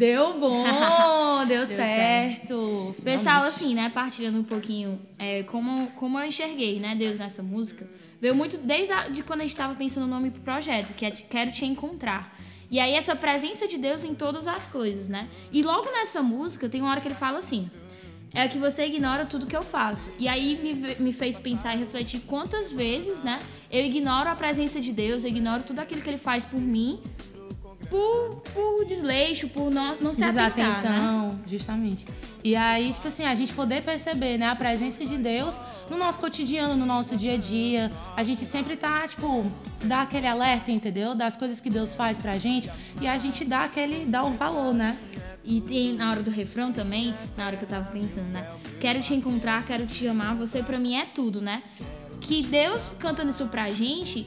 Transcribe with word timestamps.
Deu 0.00 0.32
bom, 0.40 0.64
deu, 1.46 1.58
deu 1.58 1.66
certo. 1.66 2.46
certo. 2.46 3.02
Pessoal, 3.02 3.42
assim, 3.42 3.74
né, 3.74 3.90
partilhando 3.90 4.38
um 4.38 4.42
pouquinho 4.42 4.98
é, 5.18 5.42
como, 5.42 5.88
como 5.88 6.18
eu 6.18 6.24
enxerguei, 6.24 6.80
né, 6.80 6.94
Deus 6.94 7.18
nessa 7.18 7.42
música, 7.42 7.86
veio 8.18 8.34
muito 8.34 8.56
desde 8.56 8.90
a, 8.94 9.08
de 9.08 9.22
quando 9.22 9.40
a 9.40 9.42
gente 9.42 9.52
estava 9.52 9.74
pensando 9.74 10.06
no 10.06 10.14
nome 10.14 10.30
pro 10.30 10.40
projeto, 10.40 10.94
que 10.94 11.04
é 11.04 11.10
Quero 11.10 11.52
Te 11.52 11.66
Encontrar. 11.66 12.34
E 12.70 12.80
aí 12.80 12.94
essa 12.94 13.14
presença 13.14 13.68
de 13.68 13.76
Deus 13.76 14.02
em 14.02 14.14
todas 14.14 14.46
as 14.46 14.66
coisas, 14.66 15.10
né? 15.10 15.28
E 15.52 15.60
logo 15.60 15.90
nessa 15.90 16.22
música 16.22 16.66
tem 16.66 16.80
uma 16.80 16.92
hora 16.92 17.00
que 17.02 17.08
ele 17.08 17.14
fala 17.14 17.36
assim: 17.36 17.68
é 18.32 18.48
que 18.48 18.56
você 18.56 18.86
ignora 18.86 19.26
tudo 19.26 19.44
que 19.44 19.56
eu 19.56 19.62
faço. 19.62 20.08
E 20.18 20.28
aí 20.28 20.56
me, 20.62 20.94
me 20.98 21.12
fez 21.12 21.36
pensar 21.36 21.74
e 21.74 21.78
refletir 21.80 22.20
quantas 22.20 22.72
vezes, 22.72 23.22
né? 23.22 23.38
Eu 23.70 23.84
ignoro 23.84 24.30
a 24.30 24.36
presença 24.36 24.80
de 24.80 24.92
Deus, 24.92 25.24
eu 25.24 25.30
ignoro 25.30 25.62
tudo 25.62 25.80
aquilo 25.80 26.00
que 26.00 26.08
ele 26.08 26.16
faz 26.16 26.44
por 26.44 26.60
mim 26.60 27.00
por, 27.90 28.36
por 28.54 28.84
desleixo, 28.86 29.48
por 29.48 29.70
não, 29.70 29.96
não 30.00 30.14
se 30.14 30.24
Desatenção, 30.24 31.28
né? 31.28 31.38
justamente. 31.46 32.06
E 32.42 32.54
aí, 32.54 32.92
tipo 32.92 33.08
assim, 33.08 33.24
a 33.24 33.34
gente 33.34 33.52
poder 33.52 33.82
perceber, 33.82 34.38
né, 34.38 34.46
a 34.46 34.54
presença 34.54 35.04
de 35.04 35.18
Deus 35.18 35.58
no 35.90 35.98
nosso 35.98 36.20
cotidiano, 36.20 36.76
no 36.76 36.86
nosso 36.86 37.16
dia 37.16 37.34
a 37.34 37.36
dia. 37.36 37.90
A 38.16 38.22
gente 38.22 38.46
sempre 38.46 38.76
tá, 38.76 39.06
tipo, 39.08 39.44
dá 39.82 40.02
aquele 40.02 40.28
alerta, 40.28 40.70
entendeu? 40.70 41.14
Das 41.14 41.36
coisas 41.36 41.60
que 41.60 41.68
Deus 41.68 41.92
faz 41.92 42.18
pra 42.18 42.38
gente 42.38 42.70
e 43.00 43.08
a 43.08 43.18
gente 43.18 43.44
dá 43.44 43.64
aquele, 43.64 44.06
dá 44.06 44.22
o 44.22 44.32
valor, 44.32 44.72
né? 44.72 44.96
E 45.42 45.60
tem 45.60 45.94
na 45.94 46.10
hora 46.10 46.22
do 46.22 46.30
refrão 46.30 46.70
também, 46.70 47.12
na 47.36 47.46
hora 47.46 47.56
que 47.56 47.64
eu 47.64 47.68
tava 47.68 47.90
pensando, 47.90 48.28
né? 48.28 48.48
Quero 48.78 49.00
te 49.00 49.14
encontrar, 49.14 49.64
quero 49.64 49.84
te 49.84 50.06
amar, 50.06 50.36
você 50.36 50.62
pra 50.62 50.78
mim 50.78 50.94
é 50.94 51.06
tudo, 51.06 51.40
né? 51.42 51.62
Que 52.20 52.42
Deus 52.42 52.94
cantando 52.98 53.30
isso 53.30 53.46
pra 53.46 53.68
gente 53.70 54.26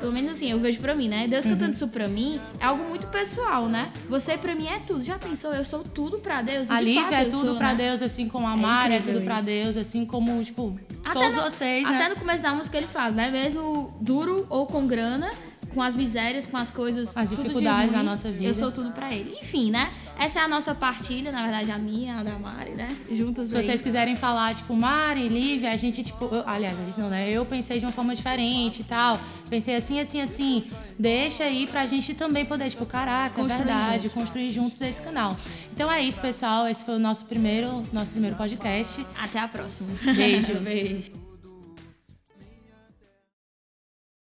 pelo 0.00 0.12
menos 0.12 0.30
assim, 0.30 0.50
eu 0.50 0.58
vejo 0.58 0.80
pra 0.80 0.94
mim, 0.94 1.08
né? 1.08 1.28
Deus 1.28 1.44
uhum. 1.44 1.52
cantando 1.52 1.72
isso 1.72 1.86
pra 1.88 2.08
mim 2.08 2.40
é 2.58 2.64
algo 2.64 2.82
muito 2.88 3.06
pessoal, 3.08 3.68
né? 3.68 3.92
Você 4.08 4.36
pra 4.38 4.54
mim 4.54 4.66
é 4.66 4.80
tudo. 4.86 5.02
Já 5.02 5.18
pensou? 5.18 5.54
Eu 5.54 5.62
sou 5.62 5.84
tudo 5.84 6.18
pra 6.18 6.40
Deus. 6.40 6.70
A 6.70 6.80
Lívia 6.80 7.20
é 7.20 7.24
tudo 7.26 7.48
sou, 7.48 7.56
pra 7.56 7.68
né? 7.68 7.74
Deus, 7.74 8.02
assim 8.02 8.26
como 8.26 8.46
a 8.46 8.56
Mara 8.56 8.94
é, 8.94 8.96
é 8.96 9.00
tudo 9.00 9.16
isso. 9.16 9.24
pra 9.24 9.40
Deus, 9.42 9.76
assim 9.76 10.06
como, 10.06 10.42
tipo, 10.42 10.74
até 11.04 11.20
todos 11.20 11.36
no, 11.36 11.42
vocês, 11.42 11.84
né? 11.84 11.94
Até 11.96 12.08
no 12.08 12.16
começo 12.16 12.42
da 12.42 12.54
música 12.54 12.78
ele 12.78 12.86
fala, 12.86 13.10
né? 13.10 13.30
Mesmo 13.30 13.94
duro 14.00 14.46
ou 14.48 14.66
com 14.66 14.86
grana, 14.86 15.30
com 15.74 15.82
as 15.82 15.94
misérias, 15.94 16.46
com 16.46 16.56
as 16.56 16.70
coisas. 16.70 17.16
As 17.16 17.30
dificuldades 17.30 17.92
da 17.92 18.02
nossa 18.02 18.30
vida. 18.30 18.44
Eu 18.44 18.54
sou 18.54 18.72
tudo 18.72 18.90
para 18.92 19.14
ele. 19.14 19.36
Enfim, 19.40 19.70
né? 19.70 19.90
Essa 20.20 20.40
é 20.40 20.42
a 20.42 20.48
nossa 20.48 20.74
partilha, 20.74 21.32
na 21.32 21.40
verdade, 21.40 21.70
a 21.70 21.78
minha, 21.78 22.18
a 22.18 22.22
da 22.22 22.38
Mari, 22.38 22.72
né? 22.72 22.94
Juntas 23.10 23.48
Se 23.48 23.54
vocês 23.54 23.80
quiserem 23.80 24.14
falar, 24.14 24.54
tipo, 24.54 24.74
Mari, 24.76 25.26
Lívia, 25.28 25.72
a 25.72 25.76
gente, 25.78 26.04
tipo. 26.04 26.26
Eu, 26.26 26.42
aliás, 26.46 26.78
a 26.78 26.84
gente 26.84 27.00
não, 27.00 27.08
né? 27.08 27.30
Eu 27.30 27.46
pensei 27.46 27.78
de 27.80 27.86
uma 27.86 27.92
forma 27.92 28.14
diferente 28.14 28.82
e 28.82 28.84
tal. 28.84 29.18
Pensei 29.48 29.74
assim, 29.74 29.98
assim, 29.98 30.20
assim. 30.20 30.64
Deixa 30.98 31.44
aí 31.44 31.66
pra 31.66 31.86
gente 31.86 32.12
também 32.12 32.44
poder, 32.44 32.68
tipo, 32.68 32.84
caraca, 32.84 33.40
é 33.40 33.42
construir 33.42 33.64
verdade, 33.64 34.02
juntos. 34.02 34.12
construir 34.12 34.50
juntos 34.50 34.80
esse 34.82 35.00
canal. 35.00 35.34
Então 35.72 35.90
é 35.90 36.02
isso, 36.02 36.20
pessoal. 36.20 36.68
Esse 36.68 36.84
foi 36.84 36.96
o 36.96 36.98
nosso 36.98 37.24
primeiro, 37.24 37.82
nosso 37.90 38.10
primeiro 38.10 38.36
podcast. 38.36 39.04
Até 39.18 39.38
a 39.38 39.48
próxima. 39.48 39.88
Beijos. 40.14 40.60
Beijo. 40.60 41.29